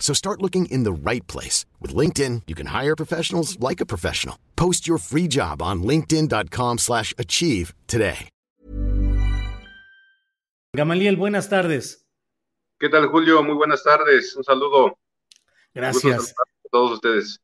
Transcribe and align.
So 0.00 0.12
start 0.12 0.42
looking 0.42 0.66
in 0.66 0.82
the 0.82 0.92
right 0.92 1.24
place. 1.28 1.66
With 1.78 1.94
LinkedIn, 1.94 2.42
you 2.48 2.56
can 2.56 2.66
hire 2.74 2.96
professionals 2.96 3.60
like 3.60 3.80
a 3.80 3.86
professional. 3.86 4.36
Post 4.56 4.88
your 4.88 4.98
free 4.98 5.28
job 5.28 5.62
on 5.62 5.84
linkedin.com 5.84 6.78
slash 6.78 7.14
achieve 7.16 7.74
today. 7.86 8.28
Gamaliel, 10.76 11.16
buenas 11.16 11.48
tardes. 11.48 12.06
¿Qué 12.78 12.88
tal, 12.88 13.08
Julio? 13.08 13.42
Muy 13.42 13.54
buenas 13.54 13.82
tardes. 13.82 14.36
Un 14.36 14.44
saludo. 14.44 14.96
Gracias. 15.74 16.30
A 16.30 16.68
todos 16.70 16.92
ustedes. 16.92 17.40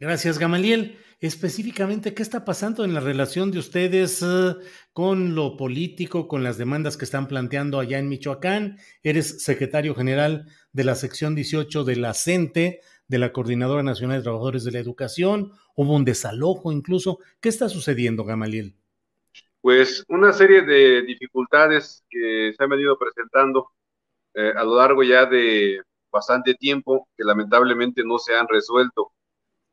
Gracias, 0.00 0.38
Gamaliel. 0.38 0.98
Específicamente, 1.20 2.14
¿qué 2.14 2.22
está 2.22 2.44
pasando 2.44 2.84
en 2.84 2.92
la 2.94 3.00
relación 3.00 3.50
de 3.50 3.58
ustedes 3.58 4.20
uh, 4.22 4.58
con 4.92 5.34
lo 5.34 5.56
político, 5.56 6.28
con 6.28 6.42
las 6.42 6.58
demandas 6.58 6.96
que 6.96 7.04
están 7.04 7.28
planteando 7.28 7.78
allá 7.78 7.98
en 7.98 8.08
Michoacán? 8.08 8.78
Eres 9.02 9.42
secretario 9.42 9.94
general 9.94 10.46
de 10.72 10.84
la 10.84 10.94
sección 10.94 11.34
18 11.34 11.84
de 11.84 11.96
la 11.96 12.14
CENTE, 12.14 12.80
de 13.08 13.18
la 13.18 13.32
Coordinadora 13.32 13.82
Nacional 13.82 14.18
de 14.18 14.22
Trabajadores 14.24 14.64
de 14.64 14.72
la 14.72 14.80
Educación. 14.80 15.52
Hubo 15.76 15.94
un 15.94 16.04
desalojo 16.04 16.72
incluso. 16.72 17.18
¿Qué 17.40 17.48
está 17.48 17.68
sucediendo, 17.68 18.24
Gamaliel? 18.24 18.74
Pues 19.60 20.04
una 20.08 20.32
serie 20.32 20.62
de 20.62 21.02
dificultades 21.02 22.04
que 22.10 22.52
se 22.56 22.62
han 22.62 22.70
venido 22.70 22.98
presentando 22.98 23.70
eh, 24.34 24.52
a 24.54 24.64
lo 24.64 24.76
largo 24.76 25.02
ya 25.02 25.26
de 25.26 25.80
bastante 26.10 26.54
tiempo 26.54 27.08
que 27.16 27.24
lamentablemente 27.24 28.02
no 28.04 28.18
se 28.18 28.34
han 28.34 28.46
resuelto 28.48 29.12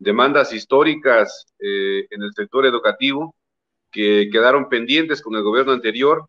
demandas 0.01 0.51
históricas 0.51 1.45
eh, 1.59 2.07
en 2.09 2.23
el 2.23 2.33
sector 2.33 2.65
educativo 2.65 3.35
que 3.91 4.29
quedaron 4.31 4.67
pendientes 4.67 5.21
con 5.21 5.35
el 5.35 5.43
gobierno 5.43 5.73
anterior 5.73 6.27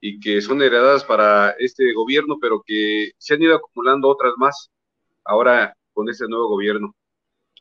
y 0.00 0.20
que 0.20 0.40
son 0.40 0.62
heredadas 0.62 1.04
para 1.04 1.50
este 1.58 1.92
gobierno, 1.92 2.38
pero 2.40 2.62
que 2.64 3.10
se 3.18 3.34
han 3.34 3.42
ido 3.42 3.56
acumulando 3.56 4.08
otras 4.08 4.34
más 4.36 4.70
ahora 5.24 5.74
con 5.92 6.08
este 6.08 6.28
nuevo 6.28 6.48
gobierno. 6.48 6.94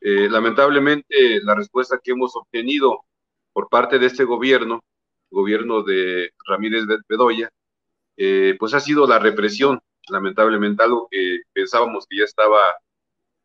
Eh, 0.02 0.30
lamentablemente, 0.30 1.42
la 1.42 1.56
respuesta 1.56 2.00
que 2.04 2.12
hemos 2.12 2.36
obtenido 2.36 3.00
por 3.52 3.68
parte 3.68 3.98
de 3.98 4.06
este 4.06 4.26
gobierno, 4.26 4.84
gobierno 5.32 5.82
de 5.82 6.34
Ramírez 6.46 6.84
Bedoya, 7.10 7.50
eh, 8.16 8.56
pues 8.60 8.76
ha 8.76 8.80
sido 8.80 9.08
la 9.08 9.18
represión, 9.18 9.80
lamentablemente, 10.10 10.84
algo 10.84 11.08
que 11.10 11.40
pensábamos 11.52 12.06
que 12.08 12.18
ya 12.18 12.26
estaba 12.26 12.60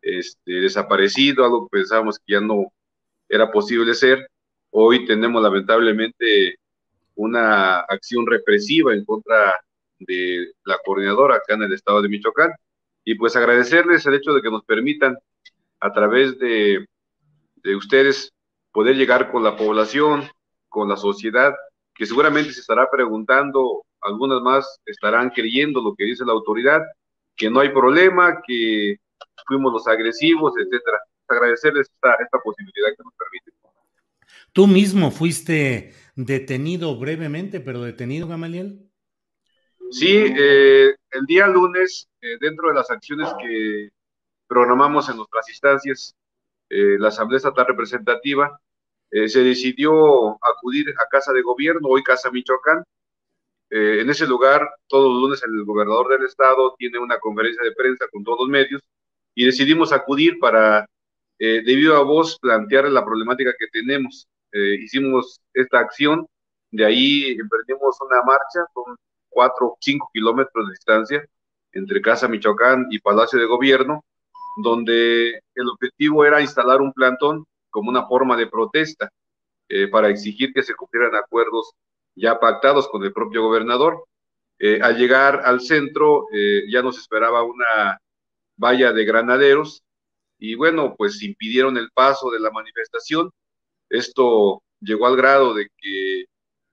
este, 0.02 0.52
desaparecido, 0.52 1.44
algo 1.44 1.68
que 1.68 1.78
pensábamos 1.78 2.18
que 2.18 2.34
ya 2.34 2.40
no 2.40 2.72
era 3.28 3.50
posible 3.50 3.94
ser. 3.94 4.28
Hoy 4.70 5.06
tenemos 5.06 5.42
lamentablemente 5.42 6.56
una 7.14 7.80
acción 7.80 8.26
represiva 8.26 8.92
en 8.92 9.04
contra 9.04 9.54
de 9.98 10.52
la 10.64 10.78
coordinadora 10.84 11.36
acá 11.36 11.54
en 11.54 11.62
el 11.62 11.72
estado 11.72 12.02
de 12.02 12.08
Michoacán. 12.08 12.52
Y 13.04 13.14
pues 13.14 13.36
agradecerles 13.36 14.04
el 14.06 14.14
hecho 14.14 14.32
de 14.32 14.42
que 14.42 14.50
nos 14.50 14.64
permitan 14.64 15.16
a 15.80 15.92
través 15.92 16.38
de, 16.38 16.86
de 17.56 17.76
ustedes 17.76 18.32
poder 18.72 18.96
llegar 18.96 19.30
con 19.30 19.42
la 19.42 19.56
población, 19.56 20.28
con 20.68 20.88
la 20.88 20.96
sociedad, 20.96 21.54
que 21.94 22.06
seguramente 22.06 22.52
se 22.52 22.60
estará 22.60 22.88
preguntando, 22.90 23.84
algunas 24.00 24.40
más 24.40 24.80
estarán 24.86 25.30
creyendo 25.30 25.80
lo 25.80 25.94
que 25.94 26.04
dice 26.04 26.24
la 26.24 26.32
autoridad, 26.32 26.80
que 27.36 27.50
no 27.50 27.60
hay 27.60 27.70
problema, 27.70 28.40
que 28.46 28.96
fuimos 29.46 29.72
los 29.72 29.86
agresivos, 29.86 30.54
etcétera. 30.56 30.98
Agradecerles 31.28 31.88
esta, 31.88 32.14
esta 32.14 32.38
posibilidad 32.38 32.88
que 32.96 33.04
nos 33.04 33.14
permite. 33.14 33.52
Tú 34.52 34.66
mismo 34.66 35.10
fuiste 35.10 35.94
detenido 36.14 36.98
brevemente, 36.98 37.60
pero 37.60 37.80
detenido, 37.80 38.28
Gamaliel. 38.28 38.90
Sí, 39.90 40.14
eh, 40.14 40.94
el 41.10 41.26
día 41.26 41.46
lunes, 41.46 42.08
eh, 42.20 42.36
dentro 42.40 42.68
de 42.68 42.74
las 42.74 42.90
acciones 42.90 43.28
que 43.40 43.90
programamos 44.46 45.08
en 45.08 45.16
nuestras 45.16 45.48
instancias, 45.48 46.14
eh, 46.68 46.98
la 46.98 47.08
Asamblea 47.08 47.38
Estatal 47.38 47.66
Representativa, 47.66 48.58
eh, 49.10 49.28
se 49.28 49.42
decidió 49.42 50.32
acudir 50.42 50.86
a 50.98 51.08
Casa 51.10 51.32
de 51.32 51.42
Gobierno, 51.42 51.88
hoy 51.88 52.02
Casa 52.02 52.30
Michoacán. 52.30 52.84
En 53.74 54.10
ese 54.10 54.26
lugar, 54.26 54.68
todos 54.86 55.10
los 55.10 55.22
lunes 55.22 55.42
el 55.44 55.64
gobernador 55.64 56.08
del 56.08 56.26
estado 56.26 56.74
tiene 56.76 56.98
una 56.98 57.18
conferencia 57.18 57.62
de 57.64 57.72
prensa 57.72 58.04
con 58.12 58.22
todos 58.22 58.40
los 58.40 58.48
medios 58.50 58.82
y 59.34 59.46
decidimos 59.46 59.92
acudir 59.92 60.38
para, 60.38 60.86
eh, 61.38 61.62
debido 61.64 61.96
a 61.96 62.02
vos, 62.02 62.38
plantear 62.40 62.88
la 62.90 63.04
problemática 63.04 63.52
que 63.58 63.66
tenemos. 63.68 64.28
Eh, 64.52 64.76
hicimos 64.82 65.40
esta 65.54 65.78
acción, 65.78 66.26
de 66.70 66.84
ahí 66.84 67.36
emprendimos 67.38 67.98
una 68.00 68.22
marcha, 68.22 68.66
con 68.72 68.96
cuatro, 69.28 69.76
cinco 69.80 70.10
kilómetros 70.12 70.66
de 70.66 70.72
distancia 70.72 71.26
entre 71.72 72.02
Casa 72.02 72.28
Michoacán 72.28 72.86
y 72.90 72.98
Palacio 73.00 73.38
de 73.38 73.46
Gobierno, 73.46 74.04
donde 74.62 75.40
el 75.54 75.68
objetivo 75.70 76.24
era 76.24 76.40
instalar 76.42 76.82
un 76.82 76.92
plantón 76.92 77.46
como 77.70 77.88
una 77.88 78.06
forma 78.06 78.36
de 78.36 78.46
protesta 78.46 79.08
eh, 79.68 79.88
para 79.88 80.08
exigir 80.10 80.52
que 80.52 80.62
se 80.62 80.74
cumplieran 80.74 81.14
acuerdos 81.14 81.72
ya 82.14 82.38
pactados 82.38 82.88
con 82.88 83.02
el 83.04 83.12
propio 83.12 83.42
gobernador. 83.42 84.04
Eh, 84.58 84.80
al 84.82 84.98
llegar 84.98 85.42
al 85.46 85.60
centro 85.62 86.26
ya 86.68 86.82
nos 86.82 86.98
esperaba 86.98 87.42
una 87.42 87.98
valla 88.56 88.92
de 88.92 89.04
granaderos 89.04 89.82
y 90.38 90.54
bueno, 90.56 90.94
pues 90.96 91.22
impidieron 91.22 91.76
el 91.76 91.90
paso 91.92 92.30
de 92.30 92.40
la 92.40 92.50
manifestación. 92.50 93.30
Esto 93.88 94.62
llegó 94.80 95.06
al 95.06 95.16
grado 95.16 95.54
de 95.54 95.68
que 95.76 96.24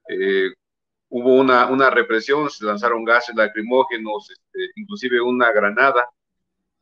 eh, 0.10 0.54
hubo 1.10 1.36
una, 1.36 1.68
una, 1.68 1.90
represión, 1.90 2.50
se 2.50 2.66
lanzaron 2.66 3.06
gases 3.06 3.36
lacrimógenos, 3.36 4.30
este, 4.32 4.72
inclusive 4.76 5.22
una 5.22 5.52
granada 5.52 6.08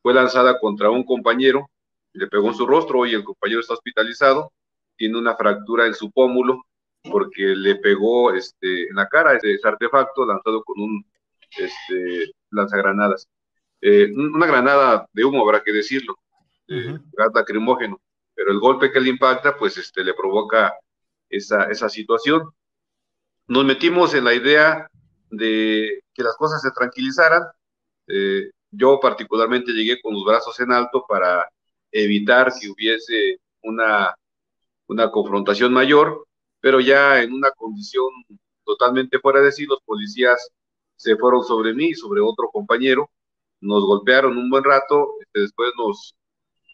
fue 0.02 0.14
lanzada 0.14 0.60
contra 0.60 0.90
un 0.90 1.04
compañero, 1.04 1.70
le 2.14 2.28
pegó 2.28 2.48
en 2.48 2.56
su 2.56 2.66
rostro 2.66 3.06
y 3.06 3.14
el 3.14 3.24
compañero 3.24 3.60
está 3.60 3.74
hospitalizado, 3.74 4.54
tiene 4.96 5.18
una 5.18 5.36
fractura 5.36 5.86
en 5.86 5.94
su 5.94 6.12
pómulo 6.12 6.64
porque 7.12 7.56
le 7.56 7.76
pegó 7.76 8.34
este, 8.34 8.88
en 8.90 8.96
la 8.96 9.08
cara 9.08 9.36
ese, 9.36 9.60
artefacto 9.64 10.26
lanzado 10.26 10.64
con 10.64 10.82
un 10.82 11.06
este, 11.58 12.32
lanzagranadas. 12.52 13.28
Eh, 13.82 14.12
una 14.14 14.48
granada 14.48 15.08
de 15.14 15.24
humo, 15.26 15.44
habrá 15.44 15.62
que 15.64 15.72
decirlo, 15.72 16.18
eh, 16.68 16.98
gas 17.14 17.32
lacrimógeno, 17.34 18.02
pero 18.34 18.52
el 18.52 18.60
golpe 18.60 18.92
que 18.92 19.00
le 19.00 19.10
impacta, 19.10 19.56
pues 19.56 19.78
este, 19.78 20.04
le 20.04 20.14
provoca 20.14 20.74
esa, 21.30 21.66
esa 21.66 21.90
situación. 21.90 22.50
Nos 23.48 23.66
metimos 23.66 24.14
en 24.14 24.26
la 24.26 24.34
idea 24.34 24.90
de 25.30 26.04
que 26.14 26.24
las 26.24 26.36
cosas 26.36 26.62
se 26.62 26.72
tranquilizaran. 26.72 27.44
Eh, 28.08 28.52
yo 28.72 29.00
particularmente 29.00 29.72
llegué 29.72 30.02
con 30.02 30.14
los 30.14 30.26
brazos 30.26 30.60
en 30.60 30.72
alto 30.72 31.06
para 31.08 31.48
evitar 31.92 32.52
que 32.60 32.70
hubiese 32.70 33.40
una, 33.64 34.14
una 34.88 35.12
confrontación 35.12 35.72
mayor, 35.72 36.26
pero 36.60 36.80
ya 36.80 37.22
en 37.22 37.34
una 37.34 37.52
condición 37.52 38.08
totalmente 38.64 39.20
fuera 39.20 39.40
de 39.42 39.52
sí, 39.52 39.66
los 39.66 39.82
policías 39.82 40.50
se 40.96 41.16
fueron 41.16 41.44
sobre 41.44 41.74
mí 41.74 41.90
y 41.90 41.96
sobre 41.96 42.22
otro 42.22 42.50
compañero, 42.52 43.10
nos 43.62 43.84
golpearon 43.86 44.38
un 44.38 44.50
buen 44.50 44.64
rato, 44.64 45.14
este, 45.22 45.42
después 45.42 45.72
nos, 45.78 46.16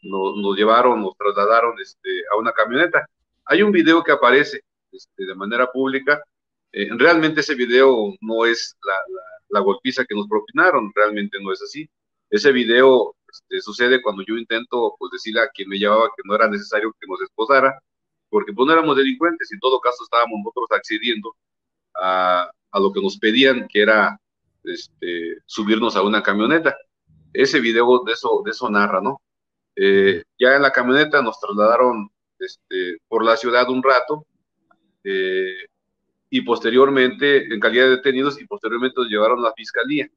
nos, 0.04 0.36
nos, 0.38 0.58
llevaron, 0.58 1.02
nos 1.02 1.16
trasladaron 1.18 1.80
este, 1.82 2.10
a 2.32 2.38
una 2.38 2.52
camioneta. 2.52 3.06
Hay 3.46 3.62
un 3.64 3.72
video 3.72 4.04
que 4.04 4.12
aparece 4.12 4.62
este, 4.92 5.26
de 5.26 5.36
manera 5.36 5.72
pública, 5.72 6.24
eh, 6.72 6.90
realmente 6.98 7.42
ese 7.42 7.56
video 7.56 8.14
no 8.22 8.46
es 8.46 8.76
la, 8.84 8.94
la, 8.94 9.22
la 9.50 9.60
golpiza 9.60 10.06
que 10.06 10.16
nos 10.16 10.28
propinaron, 10.28 10.92
realmente 10.96 11.38
no 11.42 11.52
es 11.52 11.62
así. 11.62 11.88
Ese 12.30 12.52
video 12.52 13.16
este, 13.32 13.62
sucede 13.62 14.02
cuando 14.02 14.24
yo 14.28 14.36
intento 14.36 14.96
pues, 14.98 15.12
decirle 15.12 15.42
a 15.42 15.50
quien 15.50 15.70
me 15.70 15.78
llevaba 15.78 16.10
que 16.16 16.24
no 16.26 16.36
era 16.36 16.48
necesario 16.48 16.96
que 17.00 17.08
nos 17.08 17.22
esposara, 17.22 17.80
porque 18.30 18.54
pues 18.54 18.66
no 18.66 18.74
éramos 18.74 18.98
delincuentes, 18.98 19.52
en 19.52 19.60
todo 19.60 19.80
caso 19.80 20.04
estábamos 20.04 20.40
nosotros 20.40 20.68
accediendo 20.72 21.36
a, 21.96 22.50
a 22.72 22.80
lo 22.80 22.92
que 22.92 23.02
nos 23.02 23.18
pedían, 23.18 23.68
que 23.68 23.82
era 23.82 24.20
este, 24.64 25.38
subirnos 25.46 25.96
a 25.96 26.04
una 26.04 26.24
camioneta. 26.24 26.76
Ese 27.34 27.60
video 27.60 28.04
de 28.06 28.14
eso, 28.14 28.44
de 28.46 28.72
narra, 28.72 29.02
¿no? 29.02 29.22
Eh, 29.76 30.24
ya 30.40 30.56
en 30.56 30.62
la 30.62 30.72
camioneta 30.72 31.22
nos 31.22 31.40
trasladaron 31.40 32.10
este, 32.40 32.98
por 33.08 33.26
la 33.26 33.36
ciudad 33.36 33.70
un 33.70 33.82
rato 33.82 34.26
eh, 35.04 35.66
y 36.30 36.42
posteriormente, 36.42 37.54
en 37.54 37.60
calidad 37.60 37.86
de 37.86 37.98
detenidos, 37.98 38.42
y 38.42 38.46
posteriormente 38.46 38.96
nos 39.00 39.10
llevaron 39.10 39.40
a 39.40 39.50
la 39.50 39.54
fiscalía. 39.54 40.08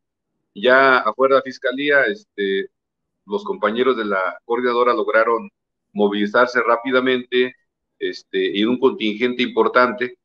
Ya 0.55 0.99
afuera 0.99 1.35
de 1.35 1.41
la 1.41 1.45
fiscalía, 1.45 2.03
este, 2.05 2.71
los 3.27 3.45
compañeros 3.45 3.97
de 3.97 4.07
la 4.07 4.39
coordinadora 4.45 4.95
lograron 4.95 5.51
movilizarse 5.93 6.61
rápidamente 6.63 7.55
este, 7.99 8.59
y 8.59 8.65
un 8.65 8.79
contingente 8.79 9.43
importante 9.43 10.19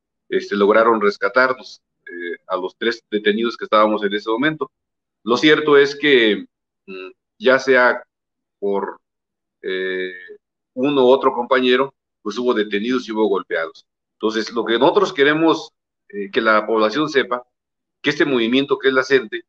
lograron 0.50 1.00
rescatarnos 1.00 1.82
eh, 2.06 2.38
a 2.46 2.56
los 2.56 2.76
tres 2.76 3.02
detenidos 3.10 3.56
que 3.56 3.64
estábamos 3.64 4.02
en 4.04 4.14
ese 4.14 4.30
momento. 4.30 4.70
Lo 5.24 5.36
cierto 5.36 5.76
es 5.76 5.96
que 5.96 6.46
mm, 6.86 7.10
ya 7.38 7.58
sea 7.58 8.02
por 8.58 9.00
eh, 9.62 10.12
uno 10.74 11.04
u 11.04 11.08
otro 11.08 11.32
compañero, 11.32 11.94
pues 12.22 12.38
hubo 12.38 12.54
detenidos 12.54 13.08
y 13.08 13.12
hubo 13.12 13.26
golpeados. 13.28 13.86
Entonces, 14.14 14.52
lo 14.52 14.64
que 14.64 14.78
nosotros 14.78 15.12
queremos 15.12 15.72
eh, 16.12 16.30
que 16.30 16.40
la 16.40 16.66
población 16.66 17.08
sepa, 17.08 17.42
que 18.02 18.10
este 18.10 18.24
movimiento 18.24 18.78
que 18.78 18.88
es 18.88 18.94
la 18.94 19.04
CENTE, 19.04 19.42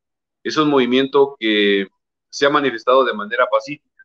es 0.43 0.57
un 0.57 0.69
movimiento 0.69 1.35
que 1.39 1.87
se 2.29 2.45
ha 2.45 2.49
manifestado 2.49 3.03
de 3.05 3.13
manera 3.13 3.47
pacífica. 3.51 4.03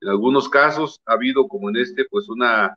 En 0.00 0.08
algunos 0.08 0.48
casos 0.48 1.00
ha 1.06 1.12
habido, 1.14 1.46
como 1.48 1.68
en 1.70 1.76
este, 1.76 2.06
pues 2.06 2.28
una, 2.28 2.76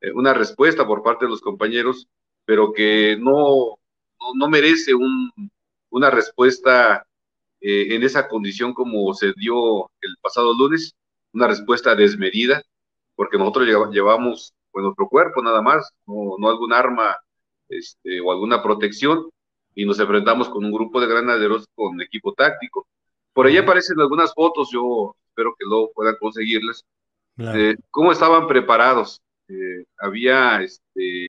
eh, 0.00 0.12
una 0.12 0.34
respuesta 0.34 0.86
por 0.86 1.02
parte 1.02 1.24
de 1.26 1.30
los 1.30 1.40
compañeros, 1.40 2.08
pero 2.44 2.72
que 2.72 3.16
no, 3.18 3.78
no, 4.34 4.48
merece 4.48 4.94
un, 4.94 5.30
una 5.90 6.10
respuesta 6.10 7.06
eh, 7.60 7.94
en 7.94 8.02
esa 8.02 8.28
condición 8.28 8.72
como 8.74 9.12
se 9.14 9.32
dio 9.36 9.90
el 10.00 10.16
pasado 10.20 10.54
lunes, 10.54 10.94
una 11.32 11.48
respuesta 11.48 11.94
desmedida, 11.94 12.62
porque 13.14 13.38
nosotros 13.38 13.66
llevamos 13.92 14.52
pues, 14.70 14.82
nuestro 14.82 15.08
cuerpo 15.08 15.42
nada 15.42 15.62
más, 15.62 15.90
no, 16.06 16.36
no 16.38 16.48
algún 16.48 16.72
arma 16.72 17.16
este, 17.68 18.20
o 18.20 18.32
alguna 18.32 18.62
protección, 18.62 19.28
y 19.74 19.84
nos 19.84 19.98
enfrentamos 19.98 20.48
con 20.48 20.64
un 20.64 20.72
grupo 20.72 21.00
de 21.00 21.06
granaderos 21.06 21.66
con 21.74 22.00
equipo 22.00 22.32
táctico. 22.32 22.86
Por 23.32 23.46
ahí 23.46 23.56
aparecen 23.56 24.00
algunas 24.00 24.32
fotos, 24.32 24.70
yo 24.72 25.16
espero 25.28 25.54
que 25.58 25.64
luego 25.66 25.90
puedan 25.92 26.16
conseguirles. 26.20 26.84
Eh, 27.36 27.74
¿Cómo 27.90 28.12
estaban 28.12 28.46
preparados? 28.46 29.20
Eh, 29.48 29.84
había 29.98 30.62
este. 30.62 31.28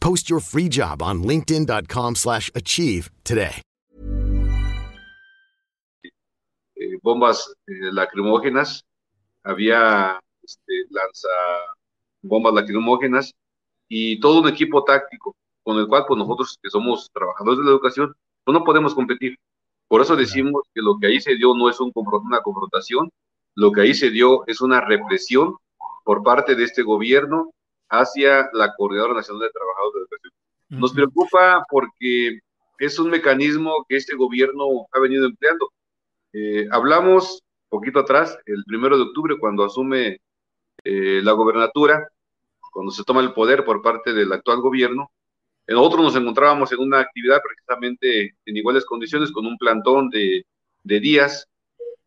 Post 0.00 0.28
your 0.28 0.40
free 0.40 0.68
job 0.68 1.02
on 1.02 1.22
linkedin.com/achieve 1.22 3.10
today. 3.22 3.62
Eh, 6.80 6.98
bombas 7.02 7.54
eh, 7.66 7.92
lacrimógenas, 7.92 8.84
había 9.42 10.18
este, 10.42 10.72
lanza 10.88 11.28
bombas 12.22 12.54
lacrimógenas 12.54 13.34
y 13.88 14.18
todo 14.20 14.40
un 14.40 14.48
equipo 14.48 14.82
táctico 14.84 15.36
con 15.62 15.78
el 15.78 15.86
cual 15.86 16.04
pues 16.08 16.18
nosotros 16.18 16.58
que 16.62 16.70
somos 16.70 17.10
trabajadores 17.12 17.58
de 17.58 17.64
la 17.64 17.70
educación 17.72 18.14
pues 18.44 18.58
no 18.58 18.64
podemos 18.64 18.94
competir. 18.94 19.36
Por 19.88 20.00
eso 20.00 20.16
decimos 20.16 20.62
que 20.74 20.80
lo 20.80 20.98
que 20.98 21.08
ahí 21.08 21.20
se 21.20 21.34
dio 21.34 21.54
no 21.54 21.68
es 21.68 21.78
un, 21.80 21.92
una 21.94 22.40
confrontación, 22.40 23.10
lo 23.56 23.72
que 23.72 23.82
ahí 23.82 23.94
se 23.94 24.10
dio 24.10 24.46
es 24.46 24.60
una 24.60 24.80
represión 24.80 25.56
por 26.04 26.22
parte 26.22 26.54
de 26.54 26.64
este 26.64 26.82
gobierno 26.82 27.50
hacia 27.90 28.48
la 28.52 28.74
Coordinadora 28.76 29.14
Nacional 29.14 29.42
de 29.42 29.50
Trabajadores 29.50 29.94
de 29.94 30.00
Educación. 30.00 30.32
Nos 30.68 30.92
preocupa 30.92 31.64
porque 31.68 32.38
es 32.78 32.98
un 32.98 33.10
mecanismo 33.10 33.84
que 33.88 33.96
este 33.96 34.16
gobierno 34.16 34.86
ha 34.92 35.00
venido 35.00 35.26
empleando. 35.26 35.70
Eh, 36.32 36.68
hablamos 36.70 37.42
poquito 37.68 38.00
atrás, 38.00 38.38
el 38.46 38.64
primero 38.64 38.96
de 38.96 39.04
octubre, 39.04 39.38
cuando 39.38 39.64
asume 39.64 40.18
eh, 40.84 41.20
la 41.22 41.32
gobernatura, 41.32 42.08
cuando 42.72 42.92
se 42.92 43.04
toma 43.04 43.20
el 43.20 43.32
poder 43.32 43.64
por 43.64 43.82
parte 43.82 44.12
del 44.12 44.32
actual 44.32 44.60
gobierno, 44.60 45.10
nosotros 45.66 46.02
nos 46.02 46.16
encontrábamos 46.16 46.72
en 46.72 46.80
una 46.80 47.00
actividad 47.00 47.40
precisamente 47.42 48.34
en 48.44 48.56
iguales 48.56 48.84
condiciones 48.84 49.30
con 49.30 49.46
un 49.46 49.56
plantón 49.56 50.10
de, 50.10 50.44
de 50.82 51.00
días 51.00 51.46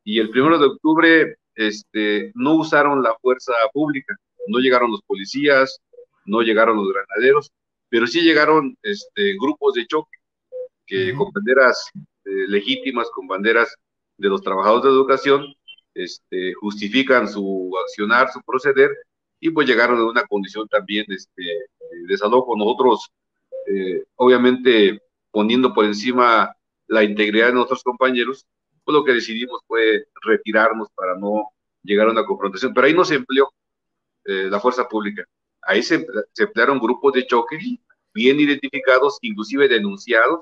y 0.04 0.20
el 0.20 0.30
primero 0.30 0.58
de 0.58 0.66
octubre 0.66 1.38
este, 1.56 2.32
no 2.36 2.56
usaron 2.56 3.02
la 3.02 3.16
fuerza 3.22 3.54
pública, 3.72 4.16
no 4.48 4.60
llegaron 4.60 4.92
los 4.92 5.02
policías, 5.04 5.80
no 6.26 6.42
llegaron 6.42 6.78
los 6.78 6.92
granaderos, 6.92 7.52
pero 7.90 8.08
sí 8.08 8.22
llegaron 8.22 8.78
este, 8.82 9.34
grupos 9.40 9.74
de 9.76 9.86
choque 9.86 10.18
que 10.86 11.14
con 11.14 11.32
banderas 11.32 11.90
eh, 12.26 12.48
legítimas, 12.48 13.10
con 13.12 13.28
banderas 13.28 13.74
de 14.18 14.30
los 14.30 14.42
trabajadores 14.42 14.86
de 14.86 14.90
educación, 14.90 15.54
este, 15.94 16.54
justifican 16.54 17.28
su 17.28 17.72
accionar, 17.84 18.32
su 18.32 18.42
proceder, 18.42 18.92
y 19.40 19.50
pues 19.50 19.68
llegaron 19.68 20.00
a 20.00 20.06
una 20.06 20.24
condición 20.26 20.68
también 20.68 21.06
este, 21.10 21.44
de 21.44 22.08
desalojo. 22.08 22.56
Nosotros, 22.56 23.12
eh, 23.68 24.04
obviamente, 24.16 25.02
poniendo 25.32 25.74
por 25.74 25.86
encima 25.86 26.56
la 26.88 27.04
integridad 27.04 27.48
de 27.48 27.54
nuestros 27.54 27.84
compañeros, 27.84 28.46
pues 28.84 28.94
lo 28.94 29.04
que 29.04 29.14
decidimos 29.14 29.62
fue 29.68 30.06
retirarnos 30.22 30.90
para 30.96 31.18
no 31.18 31.50
llegar 31.84 32.08
a 32.08 32.12
una 32.12 32.26
confrontación. 32.26 32.74
Pero 32.74 32.88
ahí 32.88 32.94
no 32.94 33.06
se 33.06 33.16
empleó 33.16 33.50
eh, 34.26 34.48
la 34.50 34.60
fuerza 34.60 34.88
pública. 34.88 35.24
Ahí 35.62 35.82
se, 35.82 36.06
emplearon 36.38 36.80
grupos 36.80 37.14
de 37.14 37.26
choque 37.26 37.58
bien 38.14 38.40
identificados, 38.40 39.18
inclusive 39.22 39.68
denunciados. 39.68 40.42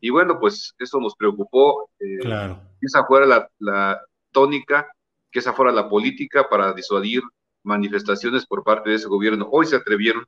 Y 0.00 0.10
bueno, 0.10 0.38
pues 0.40 0.74
eso 0.78 0.98
nos 1.00 1.14
preocupó. 1.14 1.90
Eh, 2.00 2.18
claro. 2.20 2.60
Que 2.80 2.86
esa 2.86 3.04
fuera 3.04 3.26
la, 3.26 3.50
la 3.58 4.00
tónica, 4.32 4.90
que 5.30 5.38
esa 5.38 5.52
fuera 5.52 5.72
la 5.72 5.88
política 5.88 6.48
para 6.48 6.72
disuadir 6.72 7.22
manifestaciones 7.62 8.46
por 8.46 8.64
parte 8.64 8.90
de 8.90 8.96
ese 8.96 9.08
gobierno. 9.08 9.48
Hoy 9.50 9.66
se 9.66 9.76
atrevieron, 9.76 10.24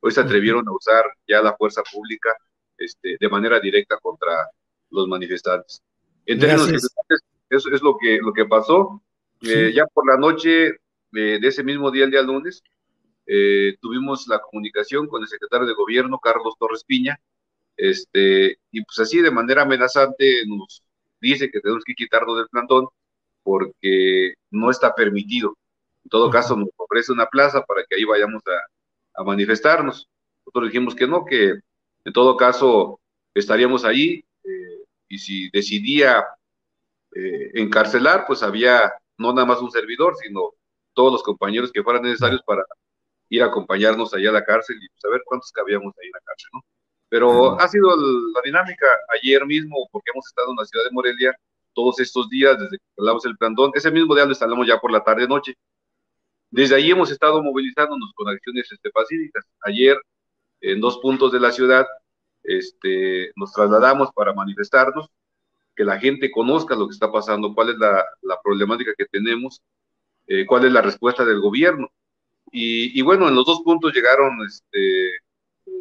hoy 0.00 0.10
se 0.10 0.20
atrevieron 0.20 0.66
a 0.68 0.72
usar 0.72 1.04
ya 1.26 1.40
la 1.40 1.56
fuerza 1.56 1.82
pública 1.90 2.36
este, 2.76 3.16
de 3.18 3.28
manera 3.28 3.60
directa 3.60 3.96
contra 3.98 4.32
los 4.90 5.06
manifestantes. 5.08 5.82
En 6.26 6.38
términos 6.38 6.70
eso 7.48 7.68
es 7.70 7.82
lo 7.82 7.96
que, 7.98 8.18
lo 8.22 8.32
que 8.32 8.46
pasó. 8.46 9.02
Eh, 9.42 9.72
ya 9.74 9.84
por 9.86 10.06
la 10.06 10.16
noche 10.16 10.78
eh, 11.12 11.38
de 11.40 11.48
ese 11.48 11.62
mismo 11.64 11.90
día, 11.90 12.04
el 12.04 12.10
día 12.10 12.22
lunes, 12.22 12.62
eh, 13.26 13.76
tuvimos 13.80 14.26
la 14.28 14.40
comunicación 14.40 15.06
con 15.06 15.22
el 15.22 15.28
secretario 15.28 15.66
de 15.66 15.74
gobierno, 15.74 16.18
Carlos 16.18 16.54
Torres 16.58 16.84
Piña, 16.84 17.20
este, 17.76 18.58
y 18.70 18.84
pues 18.84 18.98
así 18.98 19.20
de 19.20 19.30
manera 19.30 19.62
amenazante 19.62 20.42
nos 20.46 20.82
dice 21.20 21.50
que 21.50 21.60
tenemos 21.60 21.84
que 21.84 21.94
quitarnos 21.94 22.36
del 22.36 22.48
plantón 22.48 22.88
porque 23.42 24.34
no 24.50 24.70
está 24.70 24.94
permitido. 24.94 25.56
En 26.04 26.10
todo 26.10 26.30
caso, 26.30 26.56
nos 26.56 26.68
ofrece 26.76 27.12
una 27.12 27.26
plaza 27.26 27.64
para 27.64 27.84
que 27.88 27.96
ahí 27.96 28.04
vayamos 28.04 28.42
a, 28.46 29.20
a 29.20 29.24
manifestarnos. 29.24 30.08
Nosotros 30.44 30.72
dijimos 30.72 30.94
que 30.94 31.06
no, 31.06 31.24
que 31.24 31.54
en 32.04 32.12
todo 32.12 32.36
caso 32.36 33.00
estaríamos 33.34 33.84
ahí 33.84 34.24
y 35.12 35.18
si 35.18 35.50
decidía 35.50 36.24
eh, 37.14 37.50
encarcelar, 37.54 38.24
pues 38.26 38.42
había 38.42 38.90
no 39.18 39.34
nada 39.34 39.46
más 39.46 39.60
un 39.60 39.70
servidor, 39.70 40.16
sino 40.16 40.54
todos 40.94 41.12
los 41.12 41.22
compañeros 41.22 41.72
que 41.72 41.82
fueran 41.82 42.02
necesarios 42.02 42.42
para 42.46 42.64
ir 43.28 43.42
a 43.42 43.46
acompañarnos 43.46 44.12
allá 44.14 44.30
a 44.30 44.32
la 44.32 44.44
cárcel 44.44 44.76
y 44.82 44.86
saber 45.00 45.22
cuántos 45.24 45.50
cabíamos 45.52 45.94
ahí 45.98 46.06
en 46.06 46.12
la 46.12 46.20
cárcel, 46.24 46.50
¿no? 46.52 46.60
Pero 47.08 47.60
ha 47.60 47.68
sido 47.68 47.94
la 47.94 48.40
dinámica 48.42 48.86
ayer 49.20 49.44
mismo, 49.44 49.86
porque 49.92 50.10
hemos 50.14 50.26
estado 50.26 50.50
en 50.50 50.56
la 50.56 50.64
ciudad 50.64 50.84
de 50.84 50.92
Morelia 50.92 51.36
todos 51.74 52.00
estos 52.00 52.28
días, 52.30 52.58
desde 52.58 52.78
que 52.78 52.84
instalamos 52.88 53.26
el 53.26 53.36
plantón, 53.36 53.70
ese 53.74 53.90
mismo 53.90 54.14
día 54.14 54.24
lo 54.24 54.30
instalamos 54.30 54.66
ya 54.66 54.78
por 54.78 54.90
la 54.92 55.04
tarde-noche. 55.04 55.54
Desde 56.50 56.74
ahí 56.74 56.90
hemos 56.90 57.10
estado 57.10 57.42
movilizándonos 57.42 58.12
con 58.14 58.28
acciones 58.28 58.70
este, 58.70 58.90
pacíficas. 58.90 59.44
Ayer, 59.62 59.98
en 60.60 60.80
dos 60.80 60.98
puntos 60.98 61.32
de 61.32 61.40
la 61.40 61.52
ciudad, 61.52 61.86
este, 62.42 63.32
nos 63.36 63.52
trasladamos 63.52 64.10
para 64.14 64.32
manifestarnos, 64.34 65.08
que 65.74 65.84
la 65.84 65.98
gente 65.98 66.30
conozca 66.30 66.74
lo 66.74 66.88
que 66.88 66.92
está 66.92 67.10
pasando, 67.10 67.54
cuál 67.54 67.70
es 67.70 67.76
la, 67.78 68.04
la 68.22 68.38
problemática 68.42 68.92
que 68.96 69.06
tenemos, 69.06 69.60
eh, 70.26 70.46
cuál 70.46 70.64
es 70.64 70.72
la 70.72 70.82
respuesta 70.82 71.24
del 71.24 71.40
gobierno. 71.40 71.88
Y, 72.50 72.98
y, 72.98 73.02
bueno, 73.02 73.28
en 73.28 73.34
los 73.34 73.46
dos 73.46 73.62
puntos 73.62 73.94
llegaron 73.94 74.38
este, 74.46 75.10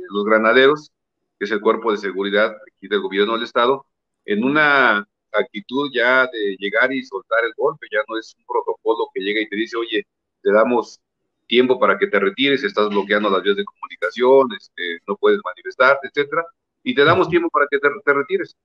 los 0.09 0.25
granaderos, 0.25 0.91
que 1.39 1.45
es 1.45 1.51
el 1.51 1.61
cuerpo 1.61 1.91
de 1.91 1.97
seguridad 1.97 2.55
aquí 2.67 2.87
del 2.87 3.01
gobierno 3.01 3.33
del 3.33 3.43
estado, 3.43 3.85
en 4.25 4.43
una 4.43 5.07
actitud 5.31 5.91
ya 5.93 6.27
de 6.27 6.55
llegar 6.59 6.93
y 6.93 7.03
soltar 7.03 7.43
el 7.45 7.53
golpe, 7.55 7.87
ya 7.91 7.99
no 8.07 8.17
es 8.17 8.35
un 8.37 8.45
protocolo 8.45 9.09
que 9.13 9.21
llega 9.21 9.41
y 9.41 9.49
te 9.49 9.55
dice, 9.55 9.77
oye, 9.77 10.05
te 10.41 10.51
damos 10.51 10.99
tiempo 11.47 11.79
para 11.79 11.97
que 11.97 12.07
te 12.07 12.19
retires, 12.19 12.63
estás 12.63 12.89
bloqueando 12.89 13.29
las 13.29 13.43
vías 13.43 13.57
de 13.57 13.65
comunicación, 13.65 14.47
este, 14.57 14.99
no 15.07 15.17
puedes 15.17 15.39
manifestarte, 15.43 16.07
etcétera, 16.07 16.45
y 16.83 16.95
te 16.95 17.03
damos 17.03 17.29
tiempo 17.29 17.49
para 17.49 17.67
que 17.69 17.79
te, 17.79 17.89
te 18.05 18.13
retires. 18.13 18.55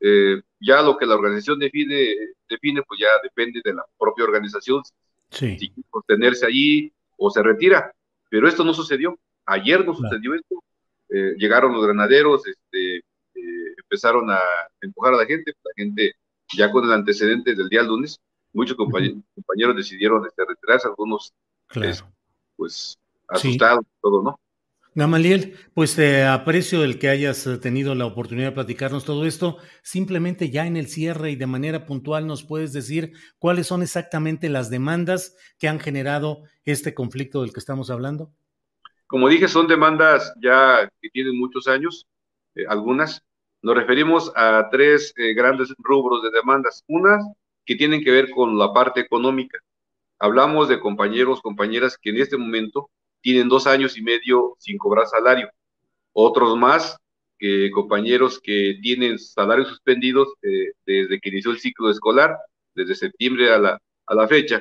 Eh, 0.00 0.40
ya 0.60 0.80
lo 0.82 0.96
que 0.96 1.04
la 1.06 1.16
organización 1.16 1.58
define, 1.58 2.16
define, 2.48 2.82
pues 2.82 3.00
ya 3.00 3.08
depende 3.22 3.60
de 3.62 3.74
la 3.74 3.84
propia 3.98 4.24
organización, 4.24 4.82
sí. 5.30 5.58
si 5.58 5.72
sostenerse 5.90 6.46
allí 6.46 6.92
o 7.16 7.30
se 7.30 7.42
retira, 7.42 7.92
pero 8.28 8.48
esto 8.48 8.64
no 8.64 8.74
sucedió, 8.74 9.18
ayer 9.46 9.84
no 9.84 9.94
sucedió 9.94 10.34
esto, 10.34 10.62
eh, 11.08 11.34
llegaron 11.36 11.72
los 11.72 11.84
granaderos, 11.84 12.46
este, 12.46 12.98
eh, 12.98 13.74
empezaron 13.82 14.30
a 14.30 14.40
empujar 14.80 15.14
a 15.14 15.18
la 15.18 15.26
gente, 15.26 15.52
la 15.64 15.72
gente 15.76 16.12
ya 16.56 16.70
con 16.70 16.84
el 16.84 16.92
antecedente 16.92 17.54
del 17.54 17.68
día 17.68 17.82
lunes, 17.82 18.20
muchos 18.52 18.76
compañeros, 18.76 19.18
compañeros 19.34 19.76
decidieron 19.76 20.24
este, 20.26 20.44
retirarse, 20.44 20.88
algunos 20.88 21.32
claro. 21.66 22.12
pues 22.56 22.98
asustados, 23.28 23.84
sí. 23.84 23.92
todo, 24.00 24.22
¿no? 24.22 24.40
Gamaliel, 24.94 25.54
pues 25.72 25.94
te 25.94 26.24
aprecio 26.24 26.82
el 26.82 26.98
que 26.98 27.08
hayas 27.08 27.48
tenido 27.62 27.94
la 27.94 28.06
oportunidad 28.06 28.48
de 28.48 28.54
platicarnos 28.54 29.04
todo 29.04 29.24
esto. 29.24 29.58
Simplemente 29.82 30.50
ya 30.50 30.66
en 30.66 30.76
el 30.76 30.88
cierre 30.88 31.30
y 31.30 31.36
de 31.36 31.46
manera 31.46 31.86
puntual 31.86 32.26
nos 32.26 32.42
puedes 32.42 32.72
decir 32.72 33.12
cuáles 33.38 33.68
son 33.68 33.82
exactamente 33.82 34.48
las 34.48 34.68
demandas 34.68 35.36
que 35.60 35.68
han 35.68 35.78
generado 35.78 36.42
este 36.64 36.92
conflicto 36.92 37.42
del 37.42 37.52
que 37.52 37.60
estamos 37.60 37.88
hablando. 37.90 38.32
Como 39.06 39.28
dije, 39.28 39.46
son 39.46 39.68
demandas 39.68 40.32
ya 40.42 40.90
que 41.00 41.10
tienen 41.10 41.38
muchos 41.38 41.68
años, 41.68 42.08
eh, 42.56 42.64
algunas. 42.68 43.22
Nos 43.62 43.76
referimos 43.76 44.32
a 44.34 44.68
tres 44.72 45.14
eh, 45.16 45.34
grandes 45.34 45.72
rubros 45.78 46.22
de 46.24 46.30
demandas. 46.32 46.82
Unas 46.88 47.24
que 47.64 47.76
tienen 47.76 48.02
que 48.02 48.10
ver 48.10 48.30
con 48.30 48.58
la 48.58 48.72
parte 48.72 49.00
económica. 49.00 49.58
Hablamos 50.18 50.68
de 50.68 50.80
compañeros, 50.80 51.40
compañeras 51.40 51.96
que 51.96 52.10
en 52.10 52.20
este 52.20 52.36
momento 52.36 52.90
tienen 53.20 53.48
dos 53.48 53.66
años 53.66 53.96
y 53.96 54.02
medio 54.02 54.56
sin 54.58 54.78
cobrar 54.78 55.06
salario. 55.06 55.50
Otros 56.12 56.56
más, 56.56 56.96
que 57.38 57.70
compañeros 57.70 58.38
que 58.38 58.78
tienen 58.82 59.18
salarios 59.18 59.68
suspendidos 59.68 60.28
eh, 60.42 60.72
desde 60.84 61.18
que 61.20 61.30
inició 61.30 61.50
el 61.52 61.58
ciclo 61.58 61.90
escolar, 61.90 62.36
desde 62.74 62.94
septiembre 62.94 63.52
a 63.52 63.58
la, 63.58 63.78
a 64.06 64.14
la 64.14 64.28
fecha. 64.28 64.60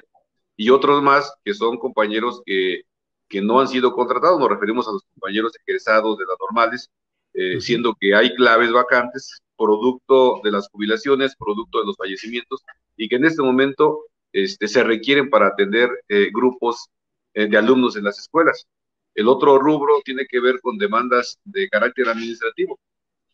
Y 0.56 0.70
otros 0.70 1.02
más 1.02 1.34
que 1.44 1.54
son 1.54 1.78
compañeros 1.78 2.42
que, 2.46 2.82
que 3.28 3.42
no 3.42 3.60
han 3.60 3.68
sido 3.68 3.94
contratados. 3.94 4.40
Nos 4.40 4.50
referimos 4.50 4.88
a 4.88 4.92
los 4.92 5.04
compañeros 5.14 5.54
egresados 5.66 6.18
de 6.18 6.26
las 6.26 6.36
normales, 6.40 6.90
eh, 7.34 7.62
siendo 7.62 7.96
que 8.00 8.16
hay 8.16 8.34
claves 8.36 8.72
vacantes, 8.72 9.42
producto 9.58 10.42
de 10.44 10.52
las 10.52 10.68
jubilaciones, 10.70 11.36
producto 11.38 11.80
de 11.80 11.86
los 11.86 11.98
fallecimientos, 11.98 12.64
y 12.98 13.08
que 13.08 13.18
en 13.18 13.26
este 13.26 13.42
momento 13.44 14.06
este, 14.34 14.68
se 14.68 14.84
requieren 14.84 15.30
para 15.30 15.48
atender 15.48 15.90
eh, 16.08 16.30
grupos 16.34 16.88
eh, 16.88 16.99
de 17.34 17.58
alumnos 17.58 17.96
en 17.96 18.04
las 18.04 18.20
escuelas. 18.20 18.68
El 19.14 19.28
otro 19.28 19.58
rubro 19.60 20.02
tiene 20.04 20.26
que 20.28 20.40
ver 20.40 20.60
con 20.62 20.78
demandas 20.78 21.40
de 21.44 21.70
carácter 21.70 22.10
administrativo. 22.10 22.80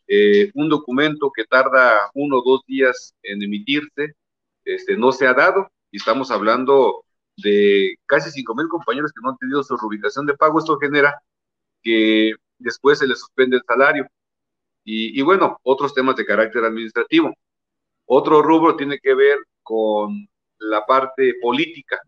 Eh, 0.08 0.52
un 0.54 0.70
documento 0.70 1.32
que 1.36 1.46
tarda 1.46 2.10
uno 2.14 2.38
o 2.38 2.44
dos 2.44 2.62
días 2.68 3.14
en 3.24 3.42
emitirse 3.42 4.16
este, 4.64 4.96
no 4.98 5.12
se 5.12 5.26
ha 5.28 5.34
dado 5.34 5.72
y 5.92 5.98
estamos 5.98 6.30
hablando 6.30 7.04
de 7.38 7.96
casi 8.06 8.32
cinco 8.32 8.56
mil 8.56 8.68
compañeros 8.68 9.12
que 9.12 9.22
no 9.24 9.30
han 9.32 9.38
tenido 9.38 9.64
su 9.64 9.76
reubicación 9.78 10.26
de 10.26 10.36
pago. 10.36 10.60
Esto 10.60 10.78
genera 10.78 11.20
que 11.82 12.34
después 12.60 13.00
se 13.00 13.08
les 13.08 13.20
suspende 13.20 13.58
el 13.58 13.64
salario. 13.68 14.08
Y 14.88 15.20
bueno, 15.24 15.60
otros 15.64 15.96
temas 15.96 16.16
de 16.16 16.26
carácter 16.26 16.64
administrativo. 16.64 17.34
Otro 18.06 18.42
rubro 18.44 18.76
tiene 18.76 19.00
que 19.00 19.16
ver 19.16 19.38
con 19.64 20.28
la 20.60 20.86
parte 20.86 21.36
política, 21.42 22.00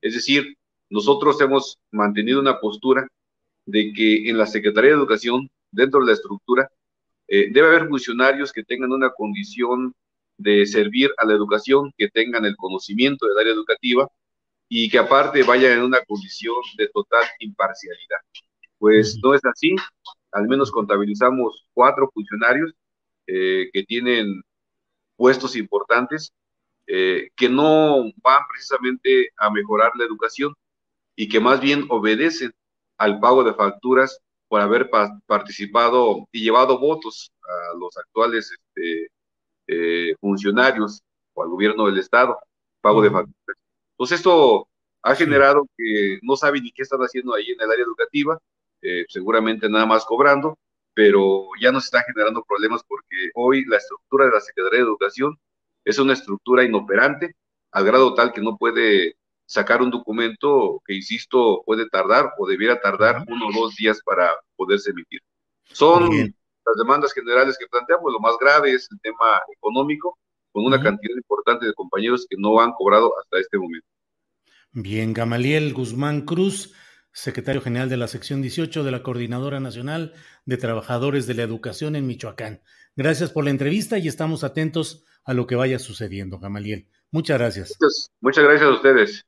es 0.00 0.14
decir, 0.14 0.57
nosotros 0.90 1.40
hemos 1.40 1.78
mantenido 1.90 2.40
una 2.40 2.60
postura 2.60 3.06
de 3.66 3.92
que 3.92 4.28
en 4.28 4.38
la 4.38 4.46
Secretaría 4.46 4.90
de 4.90 4.96
Educación, 4.96 5.50
dentro 5.70 6.00
de 6.00 6.06
la 6.06 6.12
estructura, 6.12 6.70
eh, 7.26 7.48
debe 7.52 7.68
haber 7.68 7.88
funcionarios 7.88 8.52
que 8.52 8.64
tengan 8.64 8.92
una 8.92 9.10
condición 9.10 9.94
de 10.38 10.64
servir 10.66 11.10
a 11.18 11.26
la 11.26 11.34
educación, 11.34 11.92
que 11.96 12.08
tengan 12.08 12.44
el 12.44 12.56
conocimiento 12.56 13.26
del 13.26 13.38
área 13.38 13.52
educativa 13.52 14.08
y 14.68 14.88
que 14.88 14.98
aparte 14.98 15.42
vayan 15.42 15.72
en 15.72 15.82
una 15.84 16.00
condición 16.04 16.56
de 16.76 16.88
total 16.88 17.24
imparcialidad. 17.40 18.18
Pues 18.78 19.18
no 19.22 19.34
es 19.34 19.44
así, 19.44 19.74
al 20.32 20.46
menos 20.46 20.70
contabilizamos 20.70 21.66
cuatro 21.74 22.10
funcionarios 22.14 22.72
eh, 23.26 23.68
que 23.72 23.82
tienen 23.82 24.42
puestos 25.16 25.56
importantes 25.56 26.32
eh, 26.86 27.28
que 27.36 27.50
no 27.50 28.04
van 28.22 28.42
precisamente 28.50 29.30
a 29.36 29.50
mejorar 29.50 29.92
la 29.96 30.04
educación, 30.04 30.54
y 31.18 31.28
que 31.28 31.40
más 31.40 31.60
bien 31.60 31.84
obedecen 31.88 32.54
al 32.96 33.18
pago 33.18 33.42
de 33.42 33.52
facturas 33.52 34.20
por 34.46 34.60
haber 34.60 34.88
pa 34.88 35.18
participado 35.26 36.28
y 36.30 36.44
llevado 36.44 36.78
votos 36.78 37.32
a 37.42 37.76
los 37.76 37.96
actuales 37.98 38.52
este, 38.52 39.08
eh, 39.66 40.14
funcionarios 40.20 41.02
o 41.34 41.42
al 41.42 41.48
gobierno 41.48 41.86
del 41.86 41.98
Estado, 41.98 42.38
pago 42.80 43.02
de 43.02 43.10
facturas. 43.10 43.56
Entonces 43.94 44.18
esto 44.20 44.68
ha 45.02 45.14
generado 45.16 45.66
que 45.76 46.20
no 46.22 46.36
saben 46.36 46.62
ni 46.62 46.70
qué 46.70 46.82
están 46.82 47.00
haciendo 47.00 47.34
ahí 47.34 47.50
en 47.50 47.60
el 47.62 47.68
área 47.68 47.84
educativa, 47.84 48.38
eh, 48.80 49.04
seguramente 49.08 49.68
nada 49.68 49.86
más 49.86 50.04
cobrando, 50.04 50.56
pero 50.94 51.48
ya 51.60 51.72
nos 51.72 51.86
está 51.86 52.04
generando 52.04 52.44
problemas 52.44 52.82
porque 52.86 53.30
hoy 53.34 53.64
la 53.64 53.78
estructura 53.78 54.26
de 54.26 54.32
la 54.32 54.40
Secretaría 54.40 54.78
de 54.78 54.84
Educación 54.84 55.36
es 55.84 55.98
una 55.98 56.12
estructura 56.12 56.62
inoperante, 56.62 57.34
al 57.72 57.84
grado 57.84 58.14
tal 58.14 58.32
que 58.32 58.40
no 58.40 58.56
puede 58.56 59.17
sacar 59.48 59.80
un 59.80 59.90
documento 59.90 60.82
que, 60.84 60.94
insisto, 60.94 61.62
puede 61.64 61.88
tardar 61.88 62.32
o 62.38 62.46
debiera 62.46 62.78
tardar 62.80 63.24
uno 63.26 63.46
o 63.48 63.62
dos 63.62 63.74
días 63.76 63.98
para 64.04 64.30
poderse 64.56 64.90
emitir. 64.90 65.20
Son 65.64 66.10
las 66.10 66.76
demandas 66.76 67.14
generales 67.14 67.56
que 67.58 67.66
planteamos. 67.66 68.12
Lo 68.12 68.20
más 68.20 68.36
grave 68.38 68.72
es 68.72 68.86
el 68.92 69.00
tema 69.00 69.40
económico, 69.50 70.18
con 70.52 70.66
una 70.66 70.80
cantidad 70.80 71.16
importante 71.16 71.66
de 71.66 71.72
compañeros 71.72 72.26
que 72.28 72.36
no 72.38 72.60
han 72.60 72.72
cobrado 72.72 73.10
hasta 73.18 73.38
este 73.38 73.56
momento. 73.56 73.86
Bien, 74.72 75.14
Gamaliel 75.14 75.72
Guzmán 75.72 76.26
Cruz, 76.26 76.74
secretario 77.10 77.62
general 77.62 77.88
de 77.88 77.96
la 77.96 78.06
sección 78.06 78.42
18 78.42 78.84
de 78.84 78.90
la 78.90 79.02
Coordinadora 79.02 79.60
Nacional 79.60 80.12
de 80.44 80.58
Trabajadores 80.58 81.26
de 81.26 81.34
la 81.34 81.42
Educación 81.42 81.96
en 81.96 82.06
Michoacán. 82.06 82.60
Gracias 82.96 83.30
por 83.30 83.44
la 83.44 83.50
entrevista 83.50 83.96
y 83.96 84.08
estamos 84.08 84.44
atentos 84.44 85.06
a 85.24 85.32
lo 85.32 85.46
que 85.46 85.56
vaya 85.56 85.78
sucediendo, 85.78 86.38
Gamaliel. 86.38 86.88
Muchas 87.10 87.38
gracias. 87.38 87.76
Muchas, 87.80 88.10
muchas 88.20 88.44
gracias 88.44 88.68
a 88.68 88.74
ustedes. 88.74 89.27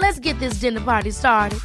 Let's 0.00 0.18
get 0.18 0.40
this 0.40 0.58
dinner 0.58 0.80
party 0.80 1.10
started. 1.10 1.60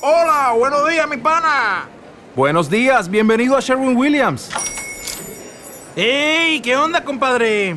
Hola, 0.00 0.54
buenos 0.58 0.88
días, 0.88 1.06
mi 1.06 1.18
pana. 1.18 1.86
Buenos 2.34 2.70
días, 2.70 3.10
bienvenido 3.10 3.56
a 3.56 3.60
Sherwin 3.60 3.94
Williams. 3.94 4.50
¡Ey! 5.94 6.60
¿Qué 6.62 6.76
onda, 6.76 7.04
compadre? 7.04 7.76